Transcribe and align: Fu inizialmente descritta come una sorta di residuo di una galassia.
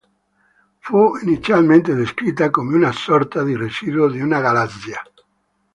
Fu 0.79 1.15
inizialmente 1.21 1.93
descritta 1.93 2.49
come 2.49 2.73
una 2.75 2.91
sorta 2.91 3.43
di 3.43 3.55
residuo 3.55 4.09
di 4.09 4.19
una 4.19 4.41
galassia. 4.41 4.99